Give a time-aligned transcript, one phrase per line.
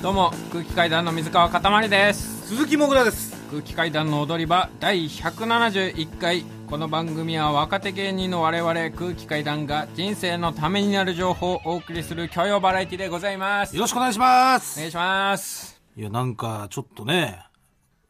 [0.00, 2.46] どうも空気階段の水川かたまりです。
[2.46, 3.34] 鈴木もぐらです。
[3.50, 6.44] 空気階段の踊り場第171回。
[6.68, 13.74] この番組は若手芸人の我々空気階段が人生のためになる情報をお送りする教養バラエティでございます。
[13.74, 14.78] よろしくお願いします。
[14.78, 15.82] お願いします。
[15.96, 17.42] いやなんかちょっとね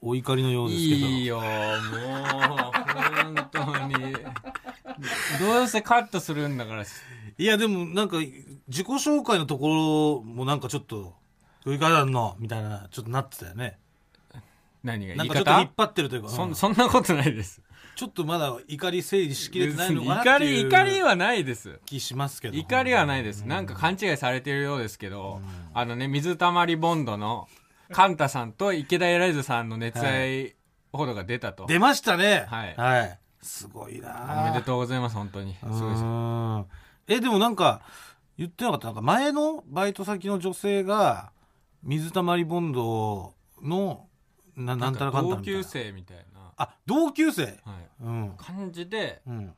[0.02, 0.94] お怒りのようですけど。
[0.94, 1.46] いいよもう。
[3.24, 3.94] 本当に。
[5.40, 6.84] どうせカットするんだから。
[6.84, 8.18] いやでもなんか
[8.68, 11.14] 自己紹介のところもなんかちょっと
[11.68, 13.78] 空気階段のみたいなちょっとなってたよね。
[14.82, 15.16] 何が？
[15.16, 16.50] なん言い方かちょっと引っ張ってるというか、そうん。
[16.52, 17.60] んそんなことないです。
[17.94, 20.62] ちょっとまだ怒り整理しきれてないのかな怒っていう。
[20.64, 21.80] り怒りはないです。
[21.84, 22.56] 気しますけど。
[22.56, 23.42] 怒りはないです。
[23.42, 25.42] なんか勘違いされてるようですけど、
[25.74, 27.48] あのね、水溜りボンドの
[27.92, 30.54] カンタさんと池田エライズさんの熱愛
[30.92, 31.66] 報道が出たと。
[31.66, 32.46] 出ましたね。
[32.48, 32.66] は
[33.02, 33.18] い。
[33.42, 35.54] すごいおなめでとうございます、本当に。
[35.54, 36.02] すごいです。
[36.02, 36.64] うん
[37.08, 37.82] えでもなんか
[38.36, 38.86] 言ってなかった。
[38.86, 41.32] なんか前のバイト先の女性が
[41.82, 44.06] 水溜りボンドの
[44.56, 45.62] ななんたらかんたら同みたいな。
[45.62, 47.42] 級生みたいな、あ同級生？
[47.42, 47.54] はい、
[48.02, 48.34] うん。
[48.36, 49.54] 感じで、うん。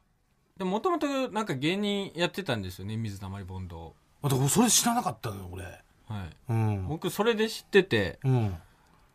[0.58, 3.78] でもともとなんか芸人やってたんですよね、水溜りボンド。
[3.78, 3.96] を。
[4.22, 5.64] あだからそれ知らなかったのよ俺。
[5.64, 5.82] はい。
[6.50, 6.88] うん。
[6.88, 8.56] 僕、それで知ってて、うん。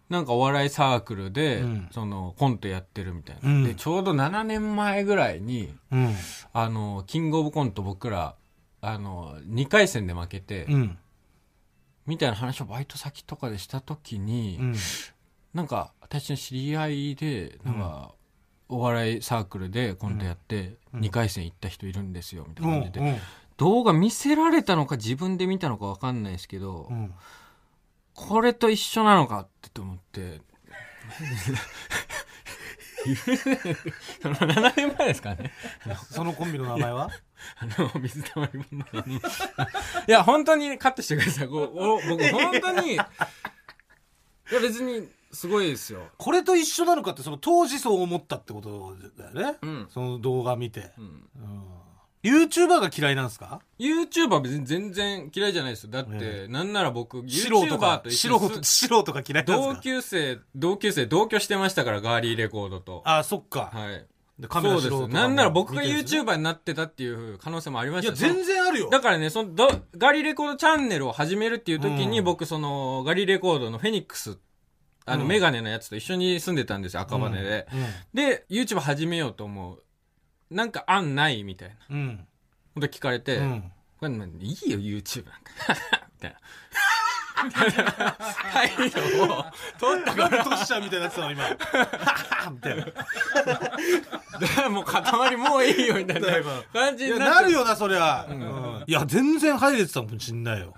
[0.09, 1.87] なんかお笑いサークルで、うん。
[1.91, 3.63] そのコントやってるみたいな、うん。
[3.63, 6.15] でちょうど7年前ぐらいにうん。
[6.53, 8.35] あのキングオブコント僕ら
[8.81, 10.97] あの2回戦で負けて、うん
[12.05, 14.75] みたいな話をバイト先とかでした時に、うん。
[15.53, 18.13] なんか私の知り合いでなんか、
[18.67, 21.01] お笑いサークルでコントやってうん。
[21.01, 23.19] 2回戦行った人いるんですよみたいうんな感じで、
[23.57, 27.13] 動画見せられたのか自分で見たのか分かんないですけど、うん。
[28.13, 30.41] これと一緒なのかってと思って。
[34.23, 35.51] 7年前ですかね。
[36.09, 37.09] そのコンビの名前は？
[37.57, 39.05] あの、水溜りボンドの。
[40.07, 41.47] いや、本当にカットしてください。
[41.47, 43.07] こうお僕、本当に、いや、
[44.61, 46.07] 別に、すごいですよ。
[46.17, 51.03] これと一緒なのかってその当時そう思ったってことだよね、うんその動画見て、うん。
[51.03, 51.63] うん
[52.23, 55.91] YouTuber が嫌いなんですか？YouTuber は別に全然嫌いじゃないですよ。
[55.91, 59.81] だって、えなんなら僕、YouTuber かと一素緒に人素人が 嫌いなん同ですか？
[59.83, 63.03] 級生、同級生、同居してましたから、ガーリーレコードと。
[63.05, 64.07] あそっか、はい。
[64.39, 65.13] でカメラそうです。
[65.13, 74.37] なんなら僕が YouTuber になってたっていう可能性もありまいやしたよ全然あるよだからね、そのどガリレコードチャンネルを始めるっていう時に、うん僕、その、ガリレコードのフェニックス、
[75.05, 77.67] あの、うんメガネのやつと一緒に住んでたんですよ、赤羽で。
[78.13, 79.83] で、YouTube 始めようと思う。
[80.51, 81.75] なんか案ないみたいな。
[81.89, 82.27] うんうん
[82.75, 85.51] ほんと聞かれて、うんこれいいよ、YouTube なんか。
[86.13, 86.37] みたいな。
[88.53, 89.45] 態度を
[89.79, 91.43] 取ったかなんでトシちゃんみたいになってたの今。
[91.43, 92.85] ははみたいな
[94.63, 96.29] ら、もう塊もういいよ、みたいな
[96.73, 98.83] 感じにななるよなそりゃ、うん。
[98.87, 100.73] いや全然入れてたかもしんないよ、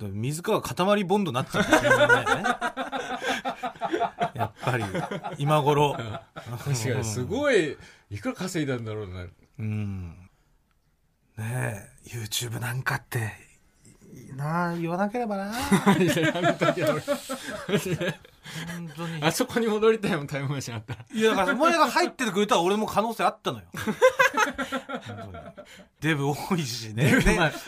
[0.00, 2.42] 水川塊ボンドになっちゃうかもしれないね
[4.34, 4.84] やっぱり。
[5.38, 5.96] 今頃。
[6.64, 7.76] 確かに、すごい、
[8.10, 9.26] いくら稼いだんだろうな。
[9.58, 10.16] うん。
[11.38, 13.32] ねえ YouTube なんかって
[14.42, 15.52] なあ言わなければな。
[18.66, 19.22] 本当に。
[19.22, 21.00] あそこに戻りたいもん、タイムマシンあったら。
[21.12, 23.64] いやだからお前が入っててくれたら俺も可能性あったのよ。
[25.06, 25.44] 本当に。
[26.00, 27.14] デブ多いしね。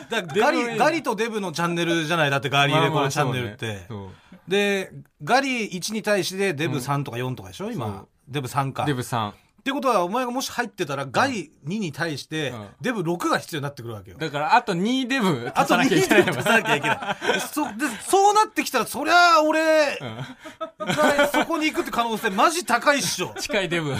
[0.09, 4.13] だガリガリとデブのチャンネルじゃないだってガリレコのチャンネルって、そうね
[4.47, 4.91] で
[5.23, 7.73] ガリ1に対してデブ3とか4とかでしょ、そう。
[7.73, 8.85] 今デブ3か。
[8.85, 9.33] デブさん。
[9.65, 12.67] ってことはお前がもし入ってたらガリ2に対してうん。
[12.81, 16.25] デブ6が必要になってくるわけよ、だから、あと2デブあと足さなきゃい2けない。
[16.27, 16.81] もん出さなきゃい。
[16.81, 17.71] けないそで
[18.07, 23.89] そうなってきたらそりゃあ俺がそこに行くって可能性マジ高いっしょ、近いデブ。
[23.89, 23.95] うん、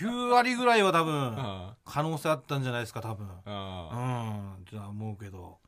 [0.00, 3.26] 9割ぐらいは多分あ可能性あったんじゃないですか多分。
[3.26, 4.64] うあん。
[4.70, 5.58] じゃあ思うけど、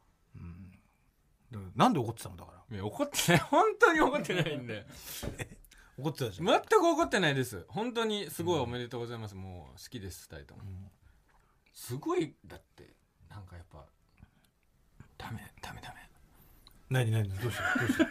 [1.52, 2.76] うん、なんで怒ってたのだから。
[2.76, 3.40] いや怒ってない。
[3.42, 4.86] 本当に怒ってないんで。
[5.98, 7.64] 怒ってたじゃん全く怒ってないです。
[7.68, 9.34] 本当にすごいおめでとうございます。
[9.34, 10.62] もう好きです、二人とも。
[11.72, 12.94] すごい、だって、
[13.30, 13.84] なんかやっぱ、
[15.18, 15.96] ダメ、ダメダメ。
[16.88, 18.06] 何何どうしたどうした？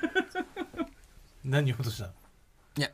[1.43, 2.13] 何を落としたの？
[2.77, 2.91] いや、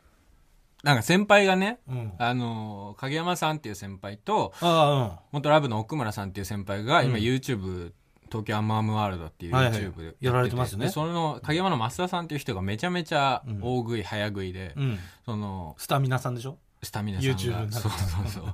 [0.82, 7.92] なんか先輩がね、うんあのー、影山さんっていう先輩と、あ元ラブの奥村さんっていう先輩が、今うん YouTube、
[8.32, 10.86] 東京アマームワールドっていう YouTube でやられてますね。
[10.86, 14.98] でその影山の増田さんっていう人がめちゃめちゃ大食い早食いで、あうん。
[15.26, 16.56] そのスタミナさんでしょ？
[16.82, 17.36] スタミナさんが。
[17.36, 18.44] YouTube そうそうそう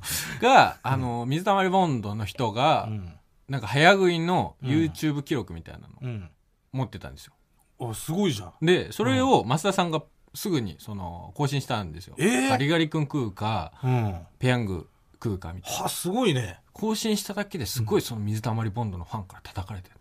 [0.42, 3.12] が、あの水溜りボンドの人が、うん。
[3.48, 4.68] なんか早食いのうん。
[4.68, 6.30] YouTube 記録みたいなのうん。
[6.72, 7.32] 持ってたんですよ。
[7.80, 8.66] あすごいじゃん。
[8.66, 10.02] でそれを増田さんが
[10.34, 12.48] すぐにその更新したんですよ、えー。
[12.50, 14.18] ガリガリ君食うかうん。
[14.38, 15.82] ペヤング食うかみたいな。
[15.84, 19.96] はすごいね更新しただけですごいその水溜りボンドのファンから叩かれてる。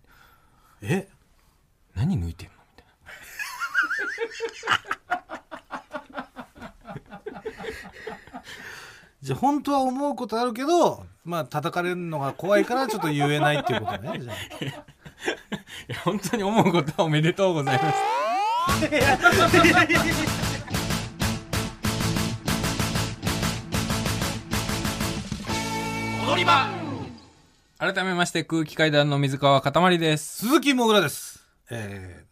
[0.84, 1.08] え？
[1.96, 2.54] 何抜いてんの？
[2.54, 2.88] みたい
[9.24, 14.36] じゃあ本当は思うことあるけどまあ叩かれるのが怖いからちょっと言えないっていうことねじゃあ。
[14.66, 14.68] い
[15.88, 17.98] や本当に思うことはおめでとうございます
[27.94, 30.46] 改めまして空気階段の水川かたまりです。
[30.46, 31.48] 鈴木もぐらです。
[31.70, 32.26] え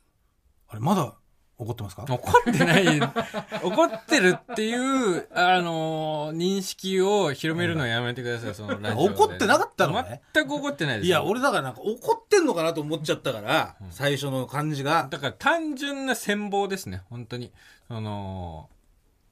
[0.67, 1.13] ー、あれまだ
[1.57, 2.03] 怒ってますか？
[2.09, 2.17] 怒
[2.49, 2.99] ってない。
[3.63, 9.15] 怒ってるっていうあのー認識を広めるのやめてくださいそのラジオで。
[9.15, 10.21] 怒ってなかったのね。
[10.33, 15.07] 全く怒ってないですいや俺だからなんか怒ってんのかなと思っちゃったから、最初の感じが。
[15.09, 17.53] だから単純な羨望ですね本当に。
[17.87, 18.69] その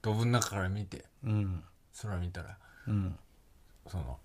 [0.00, 1.64] ドブの中から見てうん。
[2.00, 2.56] 空見たら。
[2.88, 3.18] うん。
[3.88, 4.18] その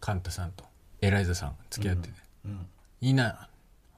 [0.00, 0.64] カンタさんと
[1.00, 2.14] エライザさん付き合ってて、
[2.44, 2.66] うん。
[3.00, 3.48] いいな。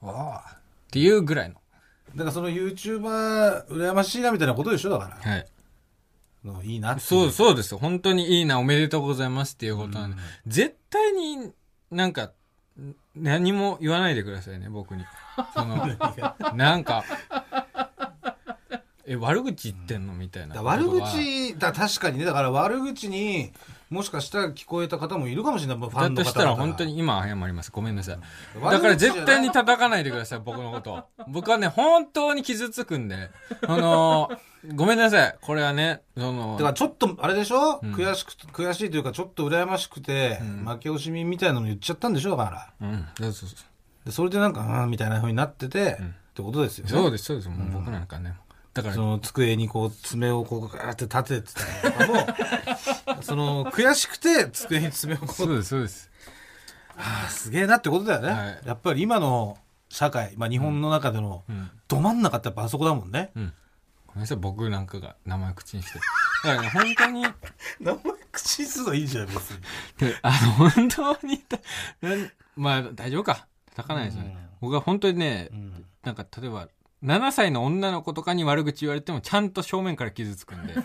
[0.01, 0.55] わあ。
[0.55, 0.57] っ
[0.91, 1.55] ていうぐらいの。
[2.15, 5.31] だからその YouTuber 羨ましいなみたいなことでしょだから。
[5.31, 5.47] はい。
[6.43, 7.71] のいいなそうそうです。
[7.73, 10.17] よ本当にいいなおめでとうございますっていうことなんで、
[10.47, 11.51] 絶対に
[11.91, 12.31] なんか
[12.79, 15.05] ん何も言わないでくださいね僕に。
[15.53, 15.87] その
[16.55, 17.03] なんか
[19.05, 20.13] え悪口言ってんの？
[20.13, 22.25] みたいなだ悪口だ確かにね。
[22.25, 23.51] だから悪口に
[23.91, 25.77] もしかしたら聞こえた方もいるかもしれない。
[25.77, 27.71] ファだンの方々としたら本当に今謝ります。
[27.71, 28.19] ごめんなさい。
[28.63, 31.03] だから絶対に叩かないでください僕のこと。
[31.27, 33.29] 僕はね本当に傷つくんで。
[33.67, 34.31] あの
[34.75, 35.35] ごめんなさい。
[35.41, 40.65] これはねそのだからちょっとあれでしょ、うん悔しく悔しいというかちょっと羨ましくて、ん。
[40.65, 42.37] 負け惜しみみたいなの言っちゃったんでしょ？
[42.37, 42.49] だか
[42.79, 42.87] ら。
[42.87, 43.07] うん。
[43.17, 44.05] そうそうそう。
[44.05, 45.93] でそれでなんかうんみたいな風になってて、ん。
[45.95, 45.97] っ
[46.33, 46.91] てことですよね。
[46.91, 47.49] そうですそうです。
[47.49, 48.35] もう僕なんかね。
[48.73, 51.53] だからその机にこう爪をこうガーって立てて
[51.91, 52.35] たのとかも
[53.21, 56.11] その悔しくて机に爪をこそううですそうです。
[56.97, 58.61] あーすげえなってことだよね、はい。
[58.65, 59.57] やっぱり今の
[59.89, 61.69] 社会、まあ、日本の中でのうん。
[61.87, 63.53] ど真ん中ってやっぱあそこだもんね、うん。
[64.07, 65.99] ごめんなさい僕なんかが名前口にして。
[66.43, 67.21] だからね本当に。
[67.79, 68.01] 名前
[68.31, 69.59] 口にするのいいじゃん別に。
[69.97, 71.43] であの本当に
[72.55, 73.47] まあ大丈夫か。
[73.71, 75.85] 叩かないですよね、僕は本当にね、ん。
[76.03, 76.67] なんか例えば
[77.03, 80.75] 7歳の女の子とかに悪口言われてもちゃんと正面から傷つくんで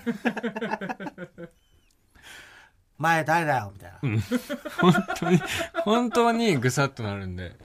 [2.98, 3.98] 前誰だよみたいな、
[4.80, 5.40] 本当に
[5.84, 7.56] 本当にぐさっとなるんで。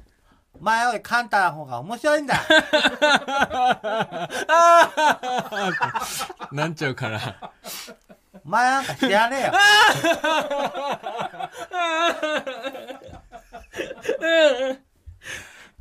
[0.60, 2.36] 前よりカンタの方が面白いんだ。
[6.51, 7.51] なんちゃうから。
[8.44, 9.54] 前なんか知らねえよ。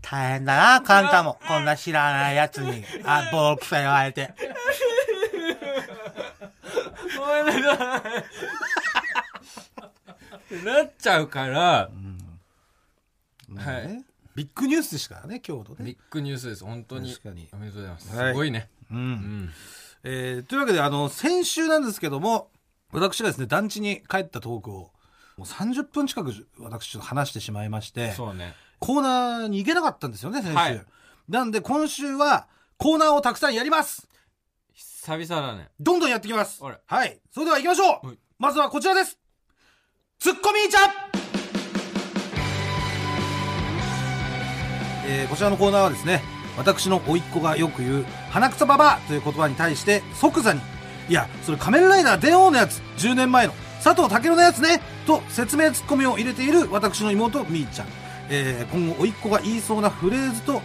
[0.00, 1.38] 大変だなカンタも。
[1.46, 2.82] こんな知らないやつに。
[3.04, 4.32] あボロクソ言われて。
[7.18, 8.02] ごめんなさい
[10.64, 11.90] なっちゃうから、
[13.56, 14.04] はい。
[14.34, 15.84] ビッグニュースでしたからね今日のね。
[15.84, 16.64] ビッグニュースです。
[16.64, 17.10] 本当に。
[17.12, 17.48] 確かに。
[17.52, 18.32] おめでとうございます、はい。
[18.32, 18.68] すごいね。
[18.90, 18.98] うん。
[18.98, 19.50] うん。
[20.04, 22.48] えーというわけであの先週なんですけども
[22.92, 24.90] 私がですね団地に帰ったトークをも
[25.38, 28.54] う30分近く私ちょっと話してしまいましてそうね。
[28.78, 30.84] コーナーに行けなかったんですよね先週、はい。
[31.28, 32.48] なんで今週は
[32.78, 34.08] コーナーをたくさんやります。
[34.72, 35.68] 久々だね。
[35.78, 36.64] どんどんやってきます。
[36.64, 36.78] あれ。
[36.86, 37.20] はい。
[37.30, 38.18] それでは行きましょう、はい。
[38.38, 39.18] まずはこちらです
[40.20, 40.80] ツッコミーチャ
[45.06, 46.20] えーこちらのコーナーはですね
[46.58, 50.60] 私の甥っ子がよく言う鼻くそババアという言葉に対して即座に
[51.08, 57.88] いやそれ仮面ライダー電王のやつ10年前の佐藤健のやつねと説明ツッコミを入れている私の妹みーちゃん、
[58.28, 60.60] えー今後甥っ子が言いそうなフレーズと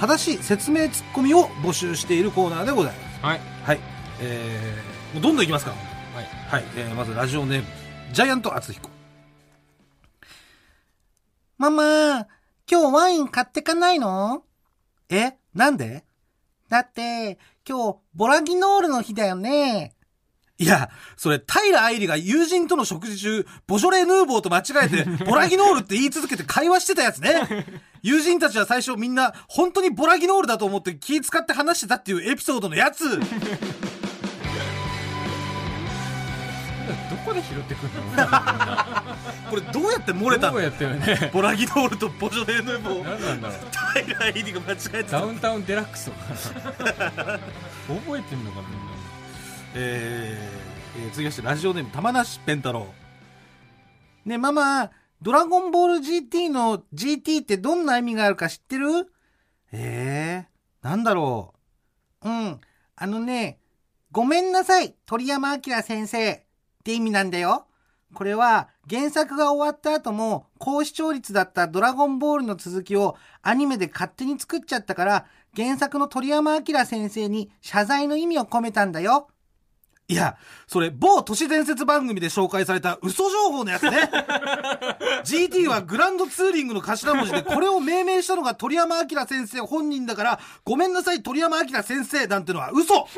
[0.00, 3.24] 正しい説明ツッコミを募集しているコーナーでございます。
[3.24, 3.40] はい。
[3.62, 3.80] はい。
[4.20, 5.70] えー、もうどんどんいきますか。
[5.70, 5.76] ら
[6.20, 6.28] はい。
[6.48, 7.66] はい、えーまずラジオネーム、
[8.12, 8.95] ジャイアント厚彦。
[11.58, 12.26] ママ、
[12.70, 14.42] 今日ワイン買ってかないの？
[15.08, 16.04] えなんで？
[16.68, 19.94] だって、今日、ボラギノールの日だよね。
[20.58, 27.64] いや、それ、平愛理が友人との食事中、ボジョレ・ヌーボーと間違えて、 ボラギノールって言い続けて会話してたやつね。
[28.02, 33.18] 友人たちは最初みんな、本当にボラギノールだと思って気使って話してたっていうエピソードのやつ。
[37.36, 38.26] どこで拾ってくるの？
[39.50, 40.54] これどうやって漏れたの？
[40.54, 41.30] どうやってるね。
[41.32, 43.04] ボラギノールとボジョレ・ヌーボー。
[43.04, 43.58] 何なんだろう。
[44.04, 45.20] 平愛理が間違えてた。
[45.20, 45.24] ダ。
[45.24, 46.92] ウンタウンデラックスとか。
[47.24, 47.38] な
[47.88, 48.92] 覚えてんのかなみんな。
[49.74, 52.88] えーえー続きまして、ラジオネーム、玉梨ペンタロ
[54.24, 54.28] ウ。
[54.28, 54.90] ねえママ、
[55.20, 59.12] ドラゴンボール GT の GT ってどんな意味があるか知ってる？
[59.72, 61.54] えー、なんだろ
[62.22, 62.28] う。
[62.28, 62.60] うん、
[62.96, 63.58] あのね、
[64.10, 66.45] ごめんなさい、鳥山明先生
[66.86, 67.66] って意味なんだよ。
[68.14, 75.26] これは原作が終わった後も高視聴率だったドラゴンボールの続きをアニメで勝手に作っちゃったから
[75.56, 79.26] 原作の鳥山明先生に謝罪の意味を込めたんだよ。
[80.08, 80.36] いや、
[80.68, 84.08] それ某都市伝説番組で紹介された嘘情報のやつね。
[85.26, 93.08] GT はグランドツーリングの頭文字でこれを命名したのが鳥山明先生本人だからごめんなさい鳥山明先生なんてのは嘘。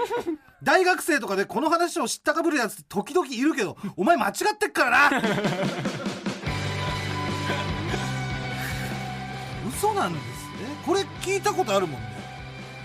[0.62, 5.22] 大学生とかでこの話を知ったかぶるやつ時々いるけどお前間違ってっからな。
[9.68, 10.28] 嘘なんですね。
[10.86, 12.18] これ聞いたことあるもんね。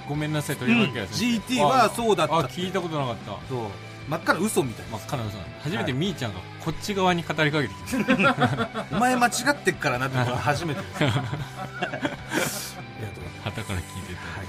[0.10, 2.36] ごめんなさい鳥山明先生、GT はそうだった。
[2.36, 3.32] あ聞いたことなかった。
[3.48, 4.98] そう真っ赤な嘘みたいな。
[4.98, 8.86] 真っ赤な嘘初めてみーちゃんがこっち側に語りかけてきた。
[8.92, 11.04] お前間違ってっからなってことは初めてです。
[11.04, 13.42] ありがとうございます。
[13.44, 14.46] 旗から聞いてはい、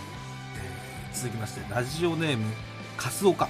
[0.57, 2.53] えー続きましてラジオネーム
[2.97, 3.49] カスオカ。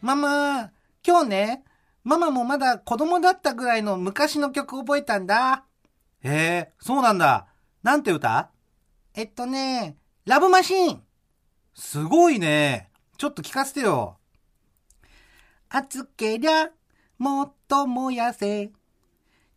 [0.00, 0.70] ママ
[1.04, 1.64] 今日ね
[2.04, 5.64] ママもまだ子供だったぐらいの昔の曲覚えたんだ。
[6.22, 7.46] へえそうなんだ。
[7.82, 8.50] なんて歌？
[9.14, 11.02] えっとねラブマシーン。
[11.74, 12.87] すごいね
[13.18, 14.16] ちょっと聞かせてよ。
[15.68, 16.70] 暑けりゃ
[17.18, 18.70] もっと燃やせ。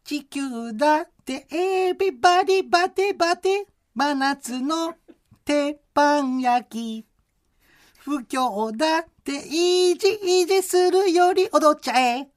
[0.04, 3.68] 地球だってエビバディバテバテ。
[3.94, 4.96] 真夏の
[5.46, 7.06] 鉄板焼き。
[8.00, 12.31] 不況だってイージイジするより踊っちゃえ。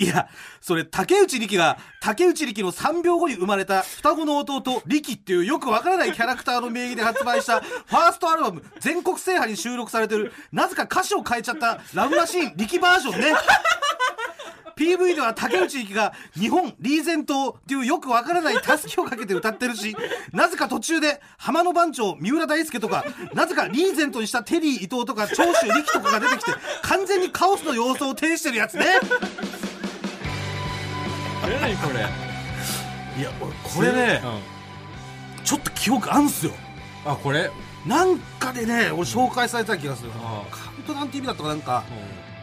[0.00, 0.28] いや、
[0.62, 13.34] それ竹内力が竹内力の3秒後に生まれた双子の弟力っていうよくわからないキャラクターの名義で発売したファーストアルバム全国制覇に収録されてるなぜか歌詞を変えちゃったラブマシーン力バージョンね。
[14.74, 19.94] PV では竹内力が日本リーゼントっていうよくわからないタスキをかけて歌ってるし、
[20.32, 23.04] なぜか途中で浜の番長三浦大輔とか、
[23.34, 28.86] なぜかリーゼントにしたテリー伊藤とか長州力とかが出てきて、完全にカオスの様相を呈してるやつね。
[31.48, 32.00] え何これ？
[33.20, 34.60] いや、俺これね、うん
[35.44, 36.52] ちょっと記憶あんすよ。
[37.04, 37.50] あこれ？
[37.86, 40.10] なんかでね、俺紹介された気がする。
[40.14, 41.84] あカウントダウン TV だったかなんか、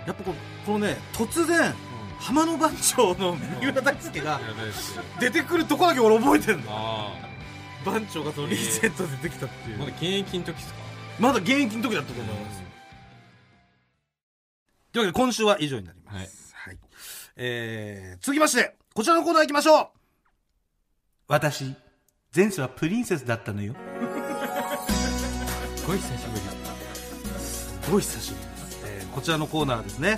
[0.06, 0.36] うやっぱこの
[0.66, 1.74] このね、突然、
[2.20, 4.42] 浜の番長の三浦大輔が
[5.20, 6.64] 出てくるとこだけ俺覚えてるの。
[6.70, 7.14] あ
[7.86, 9.76] 番長がそのリーゼントで出てきたっていう。
[9.76, 10.80] あまだ現役の時っすか？
[11.20, 12.64] まだ現役の時だったと思います。
[14.92, 16.54] というわけで今週は以上になります。
[16.56, 16.78] はいはい。
[17.36, 19.88] えー、続きまして、こちらのコーナー行きましょう
[21.28, 21.76] 私、
[22.36, 23.76] 前世はプリンセスだったのよ。
[25.78, 26.42] すごい久しぶり
[27.40, 28.82] すごい久しぶりです。
[28.86, 30.18] えーこちらのコーナーはですね、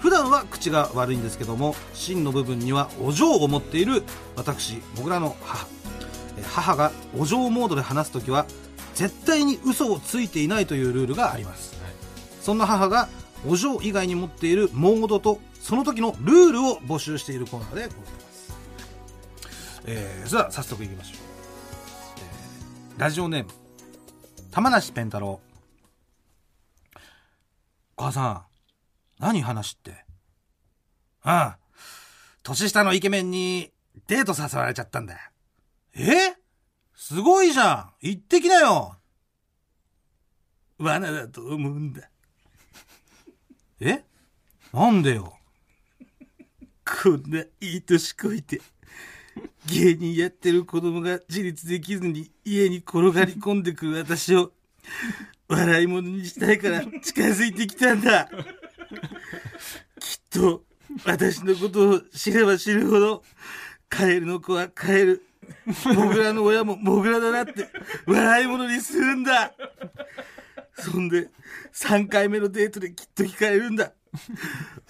[0.00, 4.02] 普段は口が悪いんですけども、真の部分にはお嬢を持っている
[4.34, 5.66] 私、もぐらの母。
[6.38, 8.46] えー母がお嬢モードで話すときは、
[8.94, 11.74] 絶対に嘘をついていないというルールがあります。
[11.82, 11.92] はい
[12.40, 13.10] そんな母が
[13.46, 18.54] お嬢以外に持っているモードとその時のルールを募集しているコーナーでございます。
[19.84, 21.18] えー、それでは早速いきましょう。
[22.92, 23.50] えーラジオネーム、
[24.52, 25.40] 玉梨ペンタロ
[26.94, 26.98] ウ。
[27.96, 28.44] 母さん、
[29.18, 30.04] 何話って？
[31.24, 31.58] ああ、
[32.44, 33.72] 年下のイケメンに
[34.06, 35.32] デート誘われちゃったんだ。
[35.96, 36.36] え？
[36.94, 38.94] すごいじゃん行ってきなよ
[40.78, 42.08] 罠だと思うんだ。
[43.80, 44.04] え？
[44.72, 45.32] なんでよ？
[46.86, 48.60] こんないい年こいて、
[49.66, 54.52] 芸人やってる子供が自立できずに家に転がり込んでくる私を、
[55.48, 58.28] 笑い物にしたいから近づいてきたんだ。
[59.98, 60.62] きっと、
[61.04, 63.24] 私のことを知れば知るほど、
[63.88, 65.22] カエルの子はカエル、
[65.92, 67.68] モグラの親もモグラだなって、
[68.06, 69.52] 笑い物にするんだ。
[70.78, 71.30] そんで、
[71.74, 73.92] 3回目のデートできっと聞かれるんだ。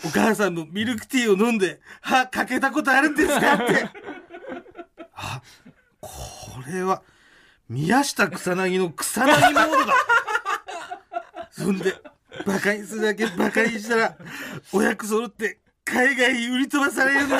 [0.04, 3.54] お母さんのミルクティーを飲んで、歯かけたことあるんですか？
[3.54, 3.88] って。
[5.14, 5.42] あ、
[6.00, 6.10] こ
[6.66, 7.02] れは、
[7.68, 9.94] 宮下草薙の草薙モードだ。
[11.50, 11.94] そんで、
[12.44, 14.16] 馬鹿にするだけ馬鹿にしたら、
[14.72, 17.38] 親子揃って海外に売り飛ばされるんだ。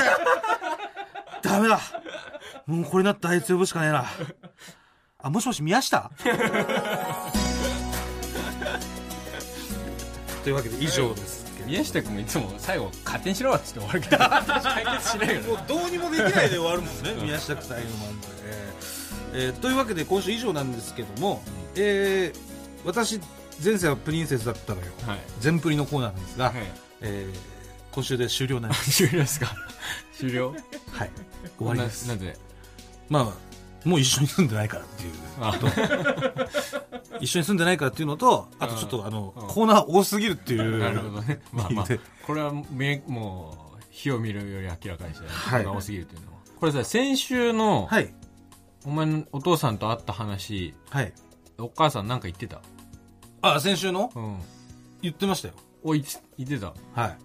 [1.43, 1.79] ダメだ。
[2.67, 4.07] もうこれなったらあいつ呼ぶしかねえな。
[5.19, 6.11] あ、もしもし宮下？
[10.43, 11.46] というわけで以上です。
[11.67, 14.17] 宮下君もいつも最後勝手にしろっつって終わるけど。
[14.19, 15.49] 解決しないよね。
[15.49, 17.15] もうどうにもできないで終わるもんね。
[17.25, 21.43] 宮下草薙の漫才、えーえーというわけで今週以上なんですけども、
[21.75, 22.39] えー
[22.85, 23.21] 私
[23.65, 24.87] 前世はプリンセスだったのよ。
[25.07, 25.19] はい。
[25.41, 26.55] 全プリのコーナーなんですが、はい。
[27.03, 27.39] えー
[27.93, 28.91] 今週で終了になります。
[28.97, 29.55] 終了ですか？
[30.19, 30.55] 終了？
[30.93, 31.11] はい。
[31.59, 32.07] 終わりです。
[32.07, 32.37] ななぜ
[33.09, 35.13] まあもう一緒に住んでないからっていう。
[35.41, 39.47] あ一緒に住んでないからっていうのと、あとちょっとあの、うん。
[39.49, 40.79] コーナー多すぎるっていう。
[40.79, 41.41] なるほどね。
[41.53, 41.87] まあまあ。
[41.89, 42.01] で。
[42.27, 45.63] これはめもう火を見るより明らかにしてはい。
[45.65, 48.13] これが多すぎるっていうのはこれさ先週のはい。
[48.85, 51.13] お前のお父さんと会った話はい。
[51.59, 52.61] お母さんなんか言ってた？
[53.43, 54.11] あ、先週の？
[54.15, 54.39] うん。
[55.03, 55.55] 言ってましたよ。
[55.83, 56.75] お言ってた？
[57.01, 57.19] はい。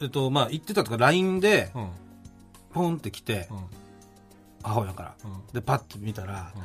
[0.00, 1.88] えっと、まあ、言ってたとか、LINE で、うん。
[2.72, 3.58] ポンって来てう、ん。
[4.62, 5.14] 母親から。
[5.24, 5.52] うん。
[5.52, 6.62] で、パッて見たら、うん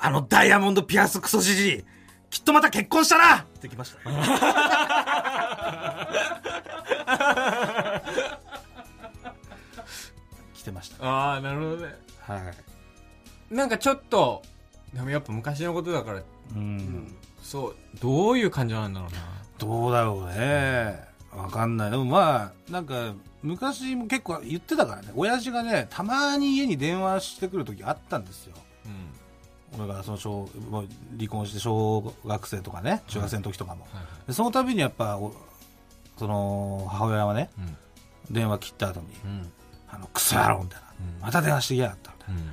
[0.00, 1.84] あのダイヤモンドピアスクソじじい、
[2.30, 3.98] きっとまた結婚したなって来ました。
[10.54, 11.04] 来てました。
[11.04, 12.38] ああなるほどねは
[13.50, 13.54] い。
[13.54, 14.42] なんかちょっと
[14.94, 16.22] でもやっぱ昔のことだから
[16.54, 17.14] うん。
[17.42, 19.18] そうどういう感情なんだろうな
[19.58, 21.10] どうだろうね。
[21.32, 21.90] わかんない。
[21.90, 25.12] でもまあ、なんか、昔も結構言ってたからね。
[25.14, 28.56] 親父がね、たまに家に電話してくる時あったんですよ。
[29.74, 33.86] うん俺がその小、もう離婚して小学生とかね、中学生の時とかも。
[33.92, 35.32] はいその度にやっぱ、お
[36.18, 37.76] その、母親はね、うん。
[38.34, 39.52] 電話切った後に、うん。
[39.90, 40.86] あの、クソ野郎みたいな。
[41.16, 41.22] うん。
[41.22, 42.12] また電話してきやがった。
[42.12, 42.46] みたいうん。
[42.46, 42.52] な。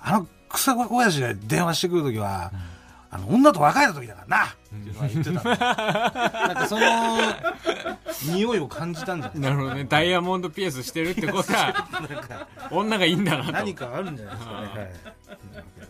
[0.00, 2.50] あの、クソ親父が電話してくる時は、
[3.10, 5.42] あの、女と別れた時だからなっていうのは言ってた
[6.46, 6.86] なんかその、
[8.34, 9.40] 匂いを感じたんじゃない？
[9.40, 9.84] なるほどね。
[9.88, 13.52] ダイヤモンドピアスしてるってことは なんか、女がいいんだなと。
[13.52, 14.66] 何かあるんじゃないですかね。
[14.66, 15.87] はい。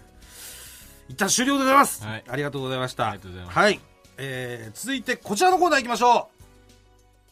[1.08, 2.04] 一旦終了でございます。
[2.04, 3.08] はいありがとうございました。
[3.10, 3.80] ありがとうございますはい。
[4.18, 6.44] えー、続いてこちらのコーナー行きましょう。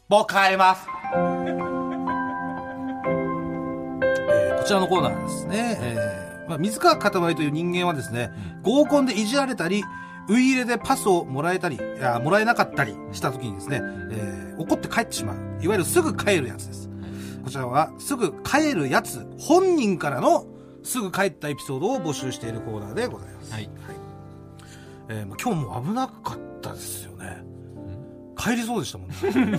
[0.09, 0.87] 僕変えます。
[1.15, 5.79] えーこちらのコーナーですね。
[5.81, 8.31] えーまあ、水川かたまりという人間はですね、
[8.63, 9.85] 合コンでいじられたり、
[10.29, 13.81] ウイイレでパスをもらえたり、いやもらえなかったりした時にですね、
[14.11, 15.37] えー怒って帰ってしまう。
[15.61, 16.89] いわゆるすぐ帰るやつです。
[17.45, 20.47] こちらは、すぐ帰るやつ、本人からの
[20.87, 23.53] すぐ帰ったエピソードを募集しているコーナーでございます。
[23.53, 23.69] はい
[25.09, 27.43] えーまあ、今日も危なかったですよね。
[28.37, 29.15] 帰りそうでしたもんね。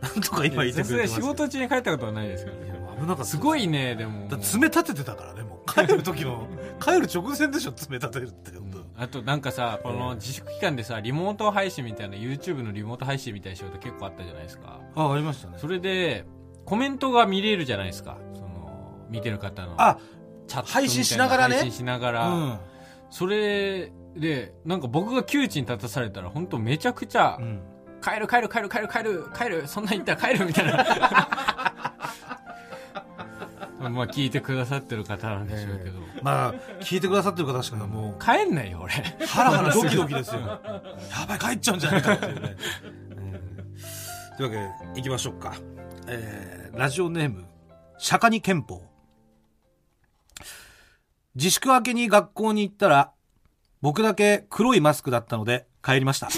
[0.00, 3.24] なんとか今言ってくれてますけど事中に帰ったことはないですからね危なかった。
[3.24, 5.72] すごいねでもだって爪立ててたからね、もう。
[5.72, 6.46] 帰る時の、
[6.80, 8.52] 帰る直前でしょ、爪立てるって。
[8.96, 15.54] あとなんかさこの自粛期間でさリモート配信みたいな YouTube のリモート配信みたいな仕事結構あったじゃないですかあ、ありましたね。
[15.58, 16.24] それで
[16.64, 18.16] コメントが見れるじゃないですか
[19.10, 19.98] 見てる方のあ、
[20.46, 22.58] チャット配信しながらね配信しながら、うん。
[23.10, 27.60] それでなんか僕が窮地に立たされたら本当めちゃくちゃ、うん。
[28.02, 30.84] 帰る帰る帰る帰る帰る帰るそんなん言ったら帰るみたいな
[33.90, 38.92] まあ聞いてくださってる方なんでしょうけど、まあ、聞いてくださってる方しかもう、帰んないよ俺
[39.26, 40.40] ハラハラドキドキですよ。
[40.40, 40.60] や
[41.28, 42.56] ばい、帰っちゃうんじゃないかっていうね。
[44.36, 45.54] というわけで、行きましょうか。
[46.06, 47.44] えー、ラジオネーム、
[47.98, 48.82] 釈迦に憲法。
[51.36, 53.10] 自粛明けに学校に行ったら、
[53.82, 56.28] 僕だけ黒いマスクだったので帰りました。
[56.30, 56.32] わ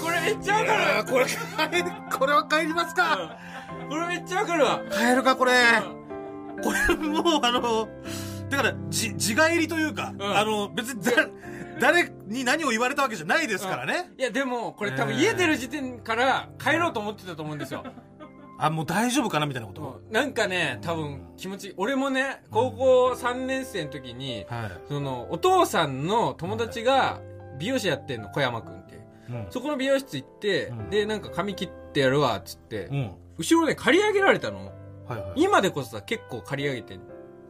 [0.00, 1.26] これめっちゃわかるこれ、
[2.18, 3.36] これは帰りますか。
[3.90, 4.80] これめっちゃわかるわ。
[4.90, 5.52] 帰るか、これ。
[6.62, 7.86] これもう、あの、
[8.48, 10.22] だから、じ、自帰りというか、ん。
[10.22, 11.12] あの、別にだ、
[11.80, 14.10] 誰に何を言われたわけじゃないですからね。
[14.16, 15.20] いやでもこれ多分えー。
[15.20, 17.84] 家出る時点から帰ろうと思ってたと思うんですよ
[18.58, 20.00] あ、もう大丈夫かなみたいなこと？
[20.10, 24.70] なんかね多分気持ち俺もね高校3年生の時にはい。
[24.88, 27.20] そのお父さんの友達が
[27.58, 28.98] 美容師やってんの小山君って
[29.30, 33.10] うんそこの美容室行って、うんでなんか髪切ってやるわっつって、うん。
[33.38, 34.72] 後ろね刈り上げられたの
[35.06, 35.32] はいはい。
[35.36, 37.00] 今でこそさ結構刈り上げてん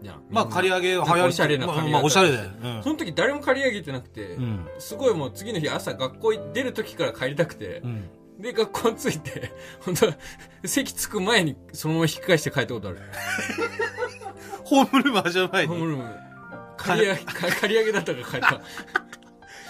[0.02, 1.28] じゃんまあ、刈り上げなんか早い。
[1.28, 2.36] おしゃれな髪型まあ、まあおしゃれで。
[2.36, 2.40] う
[2.78, 4.66] んその時誰も刈り上げてなくて、うん。
[4.78, 8.04] すごいもう次の日朝学校出る時から帰りたくて、うん。
[8.38, 10.12] で学校着いて本当
[10.68, 12.98] 席着く前にそのまま引き返して帰ったことある。
[14.64, 15.68] ホームルーム始まる前に。
[15.68, 16.16] ホームルーム。
[16.76, 17.20] 刈り上げ
[17.60, 18.60] 刈り上げだったから帰った。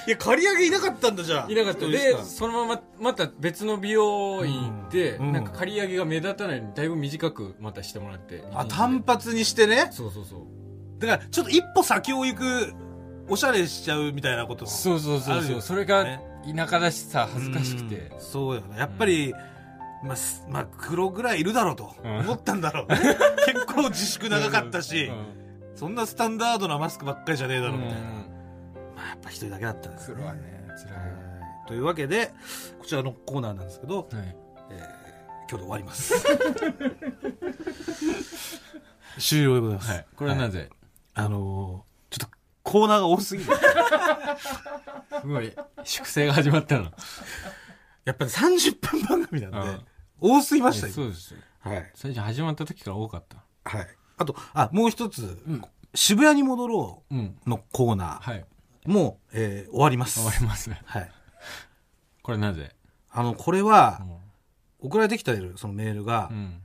[0.06, 1.50] いや、刈り上げいなかったんだ、じゃあ。
[1.50, 1.86] いなかった。
[1.86, 8.44] ですそのまままた別の美容院行って、うんなんか刈り上げが目立たないようにだいぶ短くまたしてもらって。
[8.52, 9.88] あ、単発にしてね？
[9.90, 11.00] そうそうそう。
[11.00, 12.72] だから、ちょっと一歩先を行く、
[13.28, 14.66] おしゃれしちゃうみたいなこと。
[14.66, 16.20] そうそうそうそう、それがね
[16.52, 18.78] 田舎だしさ恥ずかしくてうんそうよね。
[18.78, 19.32] やっぱり、
[20.02, 22.98] まあ、すまあ、黒ぐらいいるだろうとうん思ったんだろうね。
[23.46, 25.40] 結構自粛長かったし、うん
[25.74, 27.98] そんなスタンダードなマスクばっかりじゃねえだろうみたいな。
[27.98, 28.04] うん
[28.94, 30.14] まあ、やっぱ一人だけだったんですね。
[30.14, 32.32] 黒はね辛いはいというわけで、
[32.78, 34.06] こちらのコーナーなんですけど、はい
[34.70, 35.04] えー
[35.50, 36.14] 今日で終わります。
[39.18, 39.90] 終了でございます。
[39.90, 40.70] はいこれはなぜ、
[41.14, 41.93] あのー
[42.64, 43.50] コーナーが多すぎる。
[45.20, 45.52] すごい
[45.84, 46.90] 粛清が始まったの
[48.04, 49.80] やっぱり30分番組なんで、うん
[50.20, 50.92] 多すぎましたよ。
[50.92, 51.90] そうですよはい。
[51.94, 53.86] 最初始まった時から多かったはい。
[54.16, 55.62] あと、あ、もう一つ、ん
[55.94, 57.36] 渋谷に戻ろうん。
[57.46, 58.44] うのコーナはい。
[58.86, 60.20] ーも、えー終わります。
[60.20, 60.70] 終わります。
[60.70, 61.10] はい。
[62.22, 62.70] これなぜ？
[63.10, 64.20] あの、これは、も
[64.80, 66.62] 送られてきたそのメールがう、うん。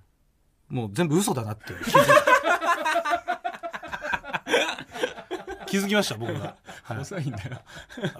[0.69, 2.38] もう全部嘘だなって気づいた
[5.69, 6.55] 気づきました、僕が。
[6.84, 7.62] は い遅いんだよ。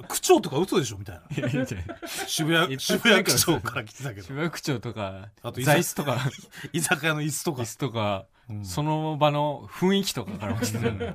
[0.08, 1.22] 区長とか嘘でしょみたいな。
[1.36, 1.88] いやいいんじゃない
[2.28, 4.28] 渋谷、いっぱい渋谷区長から来てたけど。
[4.28, 6.18] 渋谷区長とか、あと座椅子とか、
[6.74, 7.66] 居酒屋の椅子とか椅。
[7.66, 11.14] 子とか、うんその場の雰囲気とかからも来てる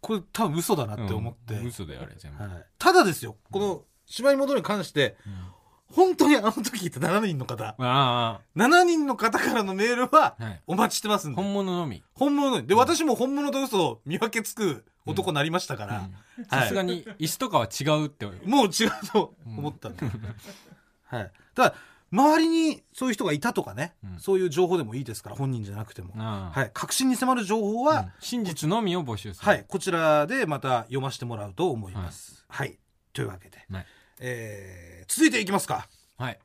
[0.00, 1.54] これ多分嘘だなって思って。
[1.54, 2.42] うん嘘だよ、あれ全部。
[2.42, 5.16] はいただですよ、この芝居戻りに関して、
[5.92, 10.62] 本当にあの時言った7人の方、あ7人の方からのメールはあ、はい。
[10.66, 11.36] お待ちしてますんで。
[11.36, 12.02] 本物のみ。
[12.14, 16.02] 本物で、私も本物と嘘を見分けつく男になりましたから、う
[16.42, 18.26] んさすがに椅子とかは違うって。
[18.26, 20.06] もう違うと思ったんで。
[21.04, 21.32] はい。
[21.54, 21.74] ただ、
[22.12, 26.14] 周りにそういう人がいたとかね、うんそういう情報でもいいですから、本人じゃなくても。
[26.16, 26.70] ああはい。
[26.72, 29.46] 確信に迫る情報は、うん真実のみを募集する。
[29.46, 29.64] はい。
[29.68, 32.44] こちらでまた読ませてもらうと思います。
[32.48, 32.78] はい。
[33.12, 33.86] というわけで、はい。
[34.20, 35.88] えー、続いていきますか。
[36.16, 36.38] はい。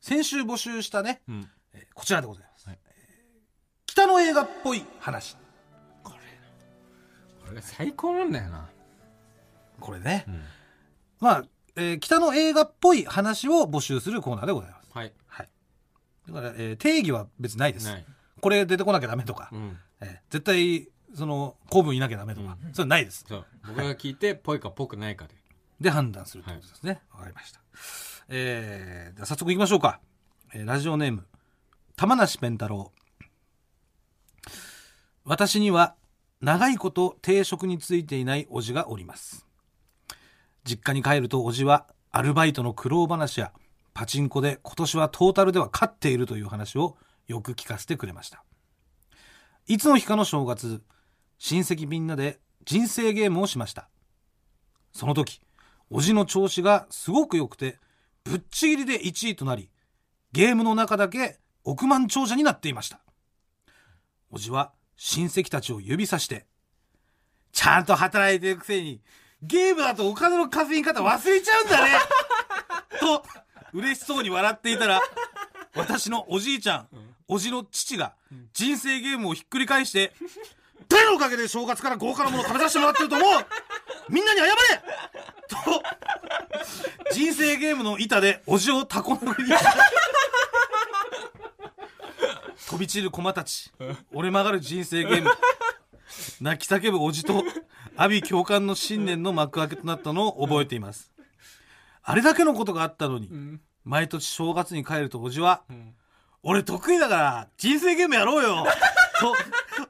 [0.00, 1.50] 先週募集したね、うん。
[1.74, 2.66] えーこちらでございます。
[2.66, 2.92] はいえー
[3.86, 5.36] 北の映画っぽい話。
[7.52, 8.68] これが最高なんだよな。
[9.80, 10.24] これね。
[10.28, 10.40] うん。
[11.20, 11.44] まあ、
[11.76, 14.88] えー北の映画っぽい話を募集するコーナーでございます。
[14.92, 15.12] はい。
[15.26, 15.48] はい。
[16.28, 17.86] だから、えー定義は別にないです。
[17.86, 18.04] ない。
[18.40, 19.78] これ出てこなきゃダメとか、うん。
[20.00, 23.24] えー絶対、その、公文いなきゃダメとか、それないです。
[23.28, 23.46] そう。
[23.66, 25.34] 僕が聞いて、ぽいかぽくないかで。
[25.80, 27.02] で判断するということですね。
[27.12, 27.60] わ、かりました。
[28.28, 30.00] えー、では早速行きましょうか。
[30.54, 31.26] えーラジオネーム、
[31.96, 32.92] 玉梨ペン太郎。
[35.24, 35.94] 私には
[36.42, 39.46] 長いこと定職についていないおじがおります。
[40.64, 43.52] 実家に帰るとおじはアルバイトの苦労話や
[43.94, 46.96] パチンコで今年はトータルでは勝っているという話を
[47.28, 48.42] よく聞かせてくれました。
[49.68, 50.82] いつの日かの正月、
[51.38, 53.88] 親戚みんなで人生ゲームをしました。
[54.92, 55.40] その時、
[55.90, 57.78] おじの調子がすごく良くて、
[58.24, 59.70] ぶっちぎりで1位となり、
[60.32, 63.00] ゲームの中だけ億万長者になっていました。
[64.32, 64.72] おじは
[65.04, 66.46] 親戚たちを指さして、
[67.50, 69.00] ちゃんと働いてるくせに、
[69.42, 71.90] ゲームだとお金の稼ぎ方忘れちゃうんだね。
[73.00, 73.24] と、
[73.72, 75.02] 嬉しそうに笑っていたら、
[75.74, 76.88] 私のおじいちゃん、
[77.26, 78.14] おじの父が
[78.52, 80.12] 人生ゲームをひっくり返して、
[80.88, 83.46] 誰のおかげで正月から豪華なものを食べさせてもらってると思う。
[84.08, 84.52] みんなに謝れ。
[85.48, 85.82] と、
[87.12, 89.50] 人生ゲームの板でおじをタコ殴りに
[92.72, 93.70] 飛び散る駒たち、
[94.14, 95.30] 折れ曲がる人生ゲーム、
[96.40, 97.44] 泣き叫ぶおじと、
[97.98, 101.12] 阿鼻共感の新年の幕開けとなったのを覚えています。
[102.02, 103.60] あれだけのことがあったのに、ん。
[103.84, 105.92] 毎年正月に帰るとおじは、うん。
[106.42, 108.64] 俺得意だから人生ゲームやろうよ
[109.20, 109.34] と、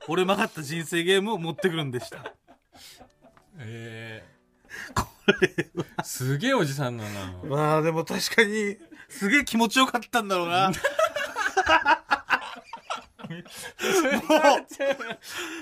[0.08, 2.34] 折れ曲がった人生ゲームを持ってくるんでした。
[3.58, 5.06] ええこ
[5.40, 5.66] れ
[6.02, 7.32] すげえおじさんだな。
[7.44, 8.76] まあでも確かに、
[9.08, 10.72] すげえ気持ちよかったんだろうな。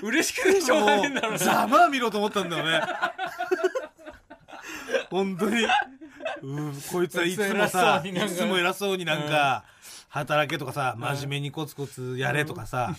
[0.03, 1.37] 嬉しくてしょうがねえんだろうな。
[1.37, 2.81] ざまあ見ろと思ったんだよね。
[5.09, 5.65] 本当に。
[6.43, 9.63] うん、こいつはいつもさ、いいつも偉そうになんかつも偉そうになんか、
[10.09, 12.95] 働けとかさ、真面目にコツコツやれとかさ、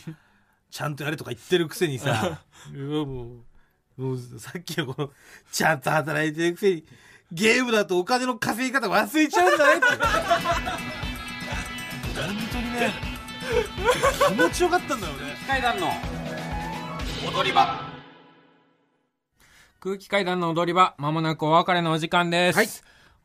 [0.70, 2.40] ちゃんとやれとか言ってるくせにさ、
[2.74, 3.22] うわも
[3.98, 5.10] う、もうさっきのこの、
[5.50, 6.84] ちゃんと働いてるくせに、
[7.30, 9.86] ゲームだとお金の稼ぎ方忘れちゃうんだねって。
[12.14, 13.11] 本当にね、
[14.28, 15.36] 気持ちよかったんだよね。
[15.46, 15.88] 階段の。
[17.28, 17.80] 踊り場。
[19.80, 20.94] 空気階段の踊り場。
[20.96, 22.68] まもなくお別れのお時間です、はい。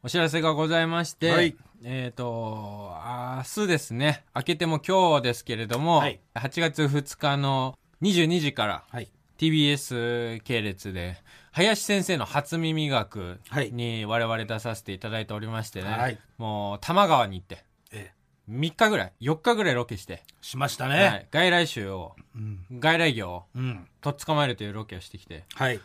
[0.04, 1.56] お知らせがございまして、はい。
[1.84, 4.26] えっ、と明日ですね。
[4.36, 6.20] 明けても今日ですけれども、はい。
[6.36, 9.10] 8月2日の22時からはい。
[9.38, 11.18] TBS 系列で
[11.52, 13.72] 林先生の初耳学はい。
[13.72, 16.18] に我々出させていただいておりましてね、はい。
[16.38, 17.64] もう多摩川に行ってええ、
[18.50, 21.26] 3日ぐらい4日ぐらいロケして、しましたはね。
[21.26, 22.66] い、外来種をうん。
[22.80, 23.88] 外来魚をうん。
[24.02, 25.80] とっ捕まえるというロケをしてきてはい。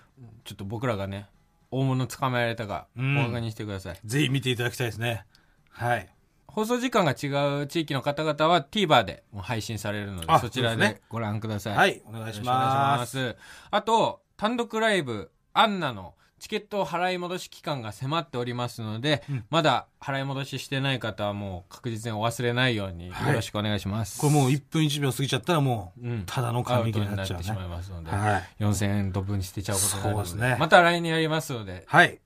[0.45, 1.29] ちょっと僕らがね
[1.71, 5.25] 大物捕まえられたかうんお伺いにしてください、ぜひ見ていただきたいですね。
[5.71, 6.09] はい。
[6.47, 12.03] 放送時間が違う地域の方々は TVer でもう配信されるのであそちらでご覧ください、はい。
[12.07, 13.05] お願いしま。
[13.07, 13.37] す
[13.71, 27.63] あと単独ライブアンナのチケット払い戻し期間が迫っておりますので、うんまだ払い戻ししてない方はもう確実にお忘れないようによはいろしくお願いします、これもう1分1秒過ぎちゃったらもう、うんただの紙切れにになってしなっちゃうね。
[27.63, 28.43] まいますので、はい。
[28.59, 32.19] 4000円ドブに捨てちゃうことになるのでそうですねまた来年やりますのではい。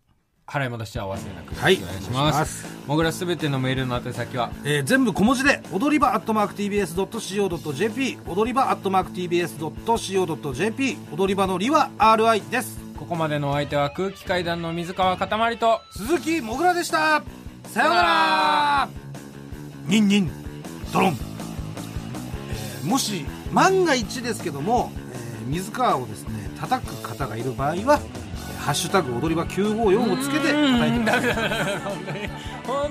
[0.46, 1.54] 払い戻しはお忘れなく。
[1.54, 2.20] はいお願いしま。
[2.20, 17.22] お願いしますもぐらすべてのメールの宛先は、えー全部小文字で踊り場アットマーク TBS.CO.JP 踊り場アットマーク TBS.CO.JP 踊り場のりは RI ですここまでのお相手は空気階段の水川かたまりと、鈴木もぐらでした。
[17.64, 18.88] さようなら。
[19.86, 20.30] ニンニン
[20.92, 21.16] ドロン、
[22.50, 28.00] えーもし万が一ですけども、えー水川をですね叩く方がいる場合は
[28.58, 31.78] 「ハッシュタグ踊り場954」をつけて叩いてください。
[31.80, 32.28] 本当に、
[32.66, 32.90] 本